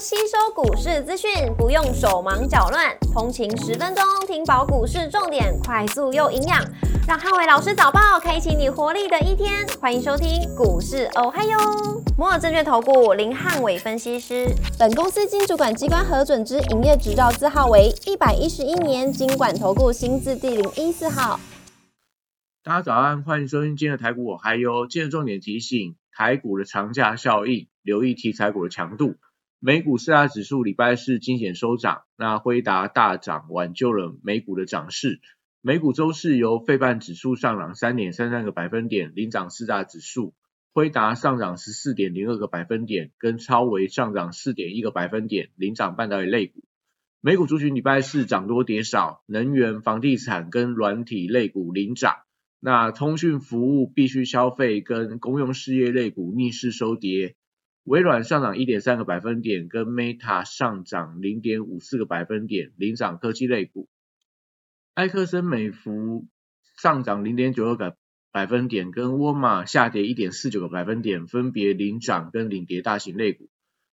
[0.00, 6.64] 吸收股市资讯，不用手忙脚乱，通勤十分钟听饱股市重点，快速又营养，
[7.08, 9.66] 让汉伟老师早报开启你活力的一天。
[9.80, 11.58] 欢迎收听股市哦嗨哟，
[12.16, 14.46] 摩尔证券投顾林汉伟分析师，
[14.78, 21.40] 本公司经主管机关核准之营业执照字号为一百一十一年经管投顾新字第零一四号。
[22.62, 24.86] 大家早安，欢迎收听今日台股我嗨哟。
[24.86, 29.16] 今日重点提醒，台股的长假效应，留意题材股的强度。
[29.60, 35.20] 美股四大指数礼拜四惊险收涨，那辉达大涨挽救了美股的涨势。
[35.62, 40.32] 美股周四由费半指数上涨三点三三个百分点，领涨四大指数；
[40.72, 46.62] 辉达上涨十四点零二个百分点，跟超维上涨四点一个百分点，领涨半导体类股。
[47.20, 52.14] 美股族群礼拜四涨多跌少，能源、房地产跟软体类股领涨。
[52.60, 57.34] 那通讯服务、必须消费跟公用事业类股逆势收跌。
[57.88, 63.88] 微软上涨一点三个百分点，跟 Meta 上涨零点五四个百分点，领涨科技类股。
[64.92, 66.26] 埃克森美孚
[66.76, 67.96] 上涨零点九二个
[68.30, 73.48] 百分点，跟沃尔玛下跌一点四九个百分点，分别领涨跟领跌大型类股。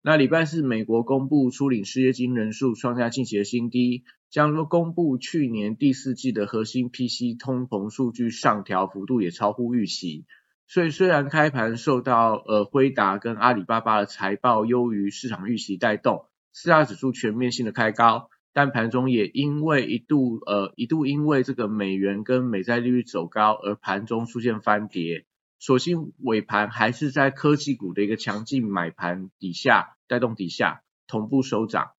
[0.02, 10.26] 那礼拜四美国公布初领失业金人数创下近期的新低，将公布去年第四季的核心 PC 通膨数据上调幅度也超乎预期。
[10.70, 25.24] 所以虽然开盘受到呃辉达跟阿里巴巴的财报优于市场预期带动，四大指数全面性的开高，但盘中也因为一度呃一度因为这个美元跟美债利率走高而盘中出现翻跌，
[25.58, 31.92] 所幸尾盘还是在科技股的一个强劲买盘底下带动底下同步收涨。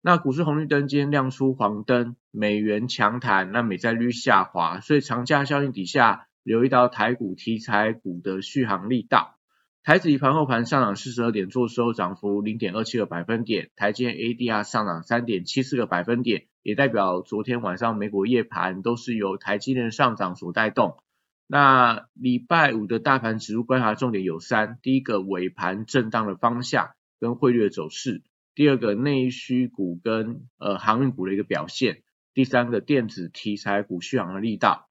[0.00, 6.26] 那股市红绿灯今天亮出黄灯，美元强弹，那美债率下滑，所以长假效应底下。
[6.44, 9.38] 留意到台股题材股的续航力道，
[9.82, 20.98] 台指盘后盘上涨四十二点，做收涨幅零点二七个百分点，台积 ADR 上涨三点七四个百分点，也代表昨天晚上美国夜盘都是由台积电上涨所带动。
[21.46, 28.22] 那礼拜五的大盘指数观察重点有三：第一个尾盘震荡的方向跟汇率的走势；
[28.54, 31.96] 第二个内需股跟呃航运股的一个表现；
[32.34, 34.90] 第三个电子题材股续航的力道。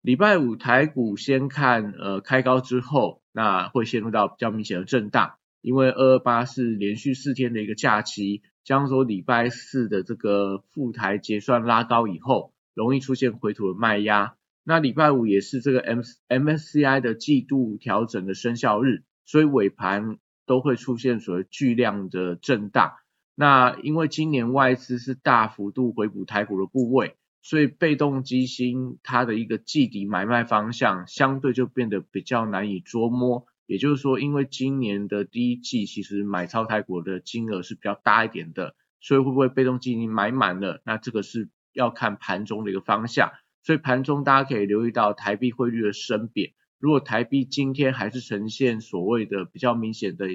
[0.00, 14.36] 礼拜五台股先看，呃，开高之后，那会陷入到比较明显的震荡，因为二二八是连续四天的一个假期，将说礼拜四的这个复台结算拉高以后，容易出现回吐的卖压。
[14.62, 22.92] 那礼拜五也是这个 M MSCI 的季度调整的生效日，所以尾盘都会出现所谓巨量的震荡。
[23.34, 27.16] 那因为今年外资是大幅度回补台股的部位。
[27.40, 40.82] 所以被动基金它的一个季底买卖方向相对就变得比较难以捉摸，也就是说，因为今年的第一季其实买超台股的金额是比较大一点的，所以会不会被动基金买满了？
[40.84, 43.30] 那这个是要看盘中的一个方向。
[43.62, 50.26] 所以盘中大家可以留意到台币汇率的升贬，如果台币今天还是呈现所谓的比较明显的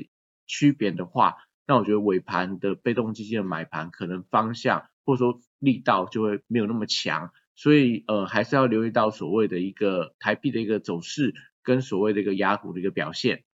[0.48, 1.36] 区贬的话，
[1.68, 5.42] 那我觉得尾盘的被动基金的买盘可能方向或者说。
[5.64, 13.46] 力道就会没有那么强，所以呃还是要留意到所谓的一个台币的一个走势跟所谓的一个压股的一个表现。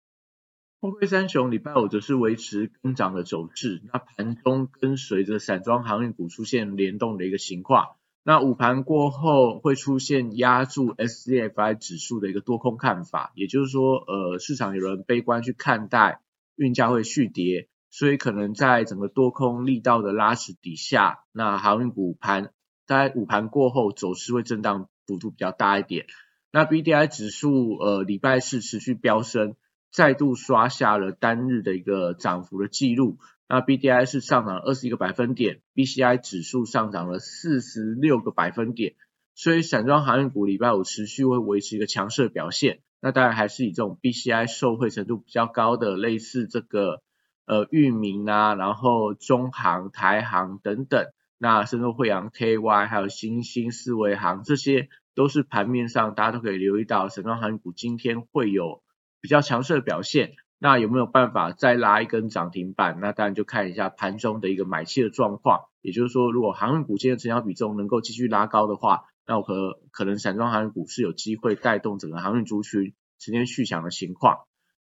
[0.81, 7.89] 货柜三雄礼拜五则是维持跟涨的走势，那盘中跟随着散装航运股出现联动的一个情况。
[8.23, 16.21] 那午盘过后会出现压住 SCFI 指数的一个多空看法，也就是说呃市场有人悲观去看待
[16.55, 17.67] 运价会续跌。
[17.91, 22.53] 所以可能在整个多空力道的拉扯底下，那航运股盘
[22.85, 26.05] 在午盘过后走势会震荡幅度比较大一点。
[26.51, 29.55] 那 B D I 指数呃礼拜四持续飙升，
[29.91, 33.17] 再度刷下了单日的一个涨幅的记录。
[33.47, 38.93] 那 B D I 是上涨二十一个百分点，B C I 指数上涨了四十六个百分点。
[39.33, 42.81] 所以散装航运股礼拜五持续会维持一个强势的表现。
[43.01, 47.01] 那当然还是以这种 B C I 受惠程度比较高的，类似这个。
[47.49, 51.07] 呃，域名啊，然后中行、台行等等，
[51.39, 58.83] 那深圳惠阳 KY，还有新兴思维行，这些都是盘面上大家都可以留意到，神装航股今天会有
[59.19, 60.33] 比较强势的表现。
[60.59, 62.99] 那有没有办法再拉一根涨停板？
[62.99, 65.61] 那当然就看一下盘中的一个买气的状况。
[65.81, 74.39] 也就是说，如果航运股今天成交比重能够继续拉高的话，那我可可能散装航运股是有机会带动整个航运族群呈现续强的情况。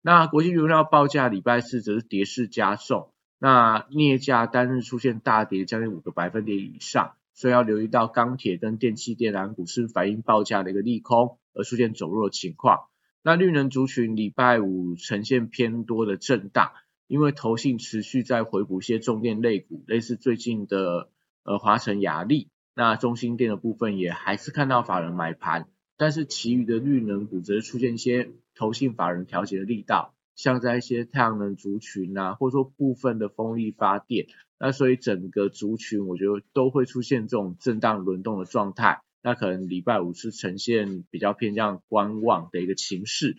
[0.07, 12.81] 那国际原料报价礼拜四则是跌势加重，那镍价单日出现大跌将近五个百分点以上，所以要留意到钢铁跟电气电缆股是反映报价的一个利空而出现走弱的情况。
[13.23, 16.73] 那绿能族群礼拜五呈现偏多的震荡，
[17.07, 21.09] 因为投信持续在回补一些重电类股，类似最近的
[21.45, 25.67] 呃华晨雅力，那中心电的部分也还是看到法人买盘，
[25.97, 34.27] 但是其余的绿能股则是出现一些投信法人调节的力道，像在一些太阳能族群啊，或者说部分的风力发电，
[34.59, 39.01] 那所以整个族群我觉得都会出现这种震荡轮动的状态。
[39.23, 43.37] 那可能礼拜五是呈现比较偏向观望的一个情势。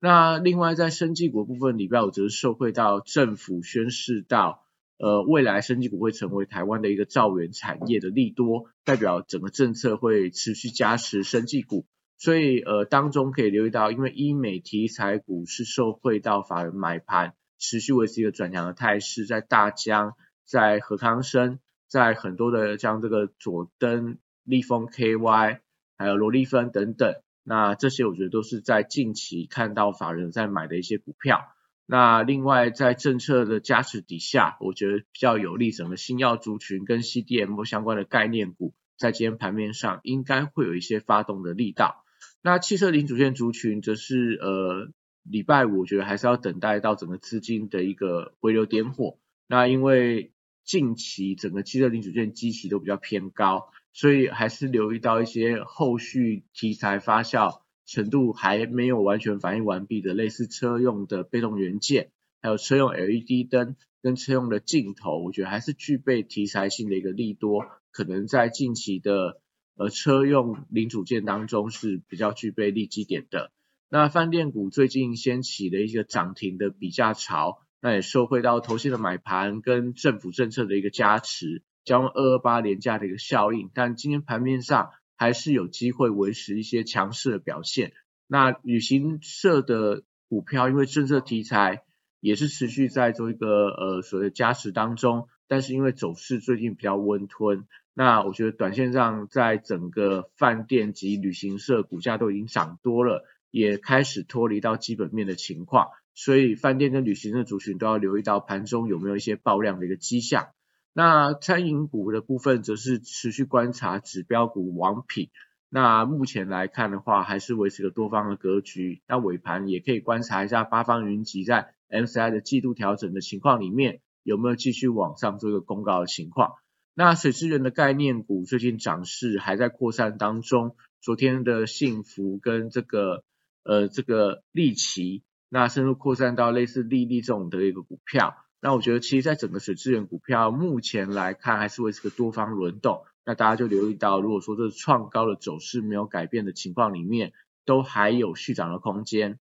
[0.00, 4.62] 那另外在生技股部分，礼拜五则是受惠到政府宣示到，
[4.98, 11.84] 呃，未来生技股会成为台湾的一个造园产业的利多，代表整个政策会持续加持生技股。
[12.18, 20.14] 所以呃当中可以留意到，因为医美题材股是受惠到法人买盘，持续维持一个转强的态势，在大江、
[20.44, 21.58] 在和康生、
[21.88, 24.18] 在很多的像这个佐登。
[24.48, 25.58] 立丰 KY，
[25.98, 31.40] 还有罗利芬等等，那这些我觉得都是在近期看到法人在买的一些股票。
[31.84, 42.04] 那另外在政策的加持底下，我觉得比较有利整个新药族群跟 CDM 相关的概念股，在今天盘面上应该会有一些发动的力道。
[42.46, 44.92] 那汽车零组件族群则是呃
[45.24, 49.18] 礼拜五，我觉得还是要等待到整个资金的一个回流点火。
[49.48, 50.30] 那因为
[50.64, 53.68] 近期整个汽车零组件基期都比较偏高。
[53.92, 62.10] 所以还是留意到一些后续题材发酵程度还没有完全反应完毕的，类似车用的被动元件，
[62.42, 69.40] 还有车用 LED 灯跟车用的镜头，我觉得还是具备题材性的一个利多，可能在近期的
[69.76, 73.52] 而车用零组件当中是比较具备利基点的。
[73.88, 81.62] 那饭店股最近掀起的一个涨停的比价潮，那也受惠到投信的买盘跟政府政策的一个加持。
[81.84, 87.92] 加上二二八廉价的一个效应，但今天盘面上还是有机会维持一些强势的表现。
[88.26, 91.84] 那旅行社的股票，因为政策题材
[92.18, 110.48] 也是持续在做一个呃所谓加持当中，但是因为走势最近比较温吞，那我觉得短线上在整个饭店及旅行社股价都已经涨多了，也开始脱离到基本面的情况，所以饭店跟旅行社族群都要留意到盘中有没有一些爆量的一个迹象。
[110.92, 115.30] 那餐饮股的部分则是持续观察指标股王品，
[115.70, 119.00] 那目前来看的话，还是维持个多方的格局。
[119.08, 126.56] 那尾盘也可以观察一下八方云集在 MCI 的季度调整的情况里面，有没有继续往上做一个公告的情况。
[126.98, 133.22] 那水资源的概念股最近涨势还在扩散当中，昨天的幸福跟这个
[133.64, 138.34] 呃这个利奇，那深入扩散到类似利利这种的一个股票。
[138.62, 143.04] 那我觉得，其实，在整个水资源股票目前来看，还是会是个多方轮动。
[143.26, 147.34] 那大家就留意到，如果说这创高的走势没有改变的情况里面，
[147.66, 149.38] 都还有续涨的空间。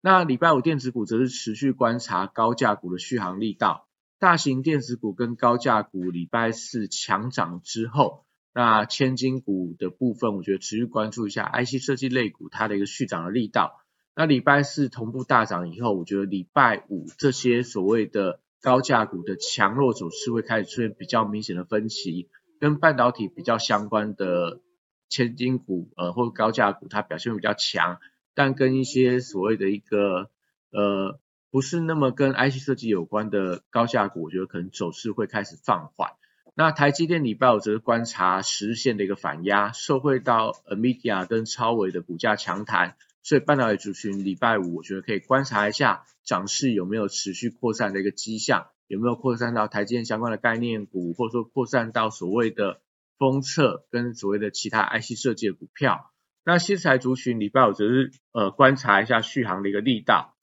[0.00, 3.87] 那礼拜五电子股则是持续观察高价股的续航力道。
[4.18, 13.80] 大型电子股跟高价股礼拜四强涨之后，那千金股的部分，我觉得持续关注一下 IC 设计类股它的一个续涨的力道。
[14.16, 22.28] 那礼拜四同步大涨以后，我觉得礼拜五这些所谓的高价股的强弱走势会开始出现比较明显的分歧，
[22.58, 24.60] 跟半导体比较相关的
[25.08, 28.00] 千金股呃或高价股它表现比较强，
[28.34, 30.28] 但跟一些所谓的一个
[30.72, 36.12] 呃不是那么跟 IC 设计有关的高价股，我觉得可能走势会开始放缓。
[36.54, 42.96] 那台积电礼拜五则是观察实现的一个反压，受惠到 Amidia 跟超微的股价强弹。
[43.22, 52.80] 所以半导体族群礼拜五，我觉得可以观察一下涨势有没有持续扩散的一个迹象，有没有扩散到台积电相关的概念股，或者说扩散到所谓的
[53.18, 56.10] 封测跟所谓的其他 IC 设计的股票。
[56.44, 60.34] 那新材族群礼拜五则是呃观察一下续航的一个力道，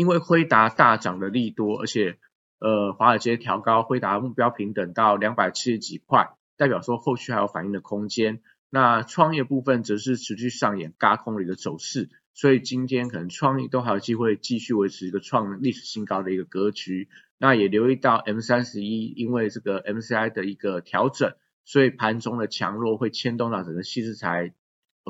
[0.00, 2.16] 因为辉达大涨的利多，而且
[2.58, 8.40] 呃华尔街调高辉达目标平等到两百七十几块，代表说后续还有反应的空间。
[8.70, 17.10] 那创业部分则是持续上演嘎空的一个走势，所以今天可能创业都还有机会继续维持一个创历史新高的一个格局。
[17.36, 21.34] 那也留意到 M 三十一，因为这个 MCI 的一个调整，
[21.66, 24.54] 所以盘中的强弱会牵动到整个细资材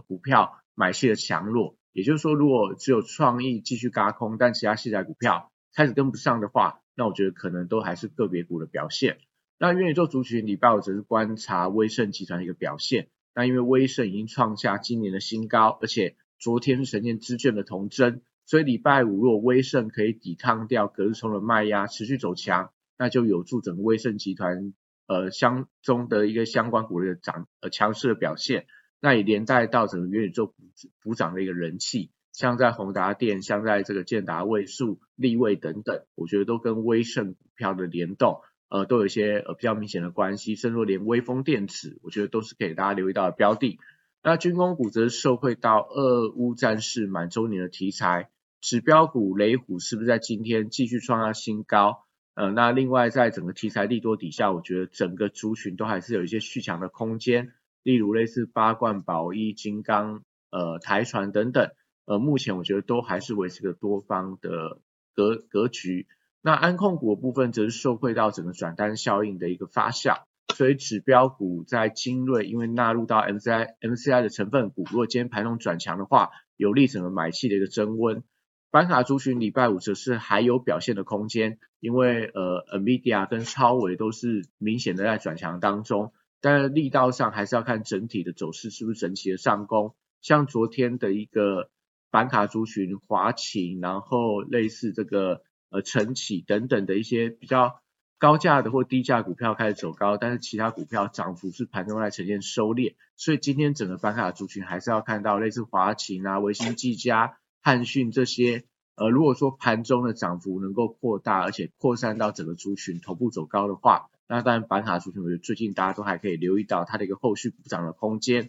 [0.09, 1.77] 股票买气的强弱。
[1.93, 9.19] 也就是说，如果只有创意继续嘎空，但其他细材股票开始跟不上的话，那我觉得可能都还是个别股的表现。
[9.59, 13.09] 那元宇宙族群礼拜五则是观察威盛集团的一个表现。
[13.35, 24.75] 那因为威盛已经创下今年的新高，而且昨天是呈现资券的同增，所以礼拜五如果威盛可以抵抗掉隔日冲的卖压，持续走强，那就有助整个威盛集团
[25.07, 28.67] 呃相中的一个相关股的涨呃强势的表现，
[29.01, 30.55] 那也连带到整个元宇宙补
[31.03, 43.79] 补涨的一个人气，像在宏达电、像在这个建达位数、立位等等，我觉得都跟威盛股票的联动，呃，都有一些呃比较明显的关系，甚至连微风电子，我觉得都是给大家留意到的标的。
[44.23, 48.29] 那军工股则受惠到俄乌战事满周年的题材，
[48.61, 52.05] 指标股雷虎是不是在今天继续创下新高？
[52.35, 57.53] 呃，那另外在整个题材利多底下，我觉得整个族群都还是有一些续强的空间，
[57.83, 61.71] 例如类似八冠、宝一、金刚、呃台船等等，
[62.05, 64.79] 呃目前我觉得都还是维持个多方的
[65.15, 66.07] 格格局。
[66.43, 70.23] 那安控股的部分则是受惠到整个转单效应的一个发酵。
[70.55, 78.23] 所以指标股在精锐，因为纳入到 MCI MCI 的成分股，如果今天盘中转强的话，有利整个买气的一个增温。
[78.71, 89.95] 板卡族群礼拜五则是还有表现的空间，因为呃 Nvidia 跟超维都是明显的在转强当中，但是力道上还是要看整体的走势是不是整齐的上攻。
[90.21, 91.71] 像昨天的一个
[92.11, 97.81] 板卡族群华擎，然后类似这个呃晨起等等的一些比较。
[98.21, 118.49] 高价的或低价股票开始走高，但是其他股票涨幅是盘中在呈现收敛，所以今天整个板卡族群还是要看到类似华擎啊、维新、技嘉、汉讯这些，呃，如果说盘中的涨幅能够扩大，而且扩散到整个族群头部走高的话，那当然板卡族群我觉得最近大家都还可以留意到它的一个后续补涨的空间。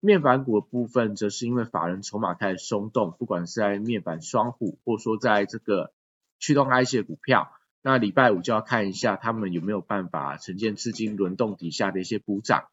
[0.00, 5.92] 面板股的部分则是因为法人筹码开始松动，不管是在面板双虎，或者说在这个
[6.40, 7.52] 驱动 IC 的股票。
[7.80, 12.64] 那礼拜五就要看一下他们有没有办法呈现资金轮动底下的一些补涨。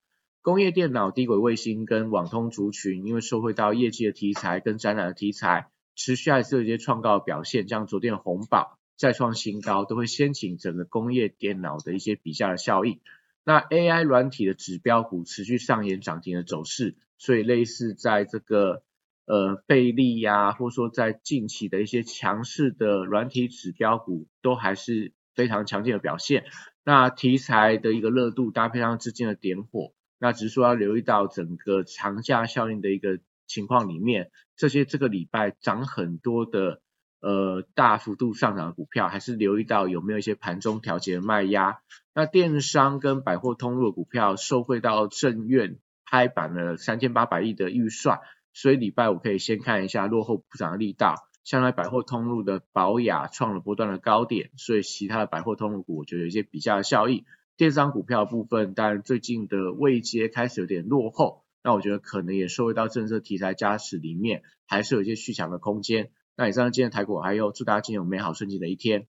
[0.42, 13.00] 工业电脑、低轨卫星跟网通族群，因为受惠到业绩的题材跟展览的题材，持续还是有一些创高表现，像昨天的红宝再创新高，都会掀起整个工业电脑的一些比价的效应。
[13.46, 18.84] 那 AI 软体的指标股持续上演涨停的走势，所以类似在这个。
[19.30, 26.46] 呃，贝利呀，或者说在近期的一些强势的软体指标股，都还是非常强劲的表现。
[26.86, 36.82] 那题材的一个热度搭配上资金的点火，那只是说要留意到整个长假效应的一个情况里面，这些这个礼拜涨很多的
[37.20, 41.80] 呃大幅度上涨的股票，还是留意到有没有一些盘中调节的卖压。
[42.14, 48.20] 那电商跟百货通路的股票受惠到正院拍板了三千八百亿的预算。
[48.54, 57.26] 所以礼拜五可以先看一下落后补涨的力道，像在百货通路的宝雅创了波段的高点，所以其他的百货通路股我觉得有一些比较的效益。
[57.56, 66.10] 电商股票部分，当然最近的位阶开始有点落后，那我觉得可能也受惠到政策题材加持里面，还是有一些续强的空间。
[66.40, 69.08] 那以上今天台股还有祝大家今天有美好顺境的一天。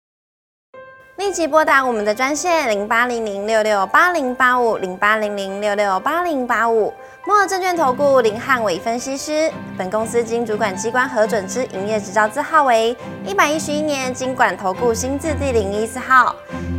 [1.18, 6.92] 立即拨打我们的专线零八零零六六八零八五零八零零六六八零八五。
[7.28, 16.36] 摩尔证券投顾林汉伟分析师，本公司经主管机关核准之营业执照字号为一百一十一年经管投顾新字第零一四号。